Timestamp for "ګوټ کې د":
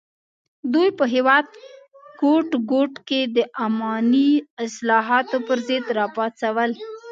2.71-3.37